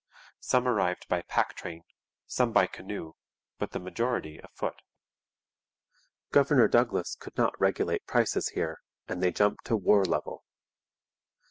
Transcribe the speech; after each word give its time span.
Some 0.39 0.67
arrived 0.67 1.07
by 1.09 1.21
pack 1.21 1.53
train, 1.53 1.83
some 2.25 2.51
by 2.51 2.65
canoe, 2.65 3.13
but 3.59 3.69
the 3.69 3.79
majority 3.79 4.39
afoot. 4.43 4.81
Governor 6.31 6.67
Douglas 6.67 7.13
could 7.15 7.37
not 7.37 7.53
regulate 7.61 8.07
prices 8.07 8.49
here, 8.55 8.81
and 9.07 9.21
they 9.21 9.29
jumped 9.31 9.63
to 9.65 9.75
war 9.77 10.03
level. 10.03 10.43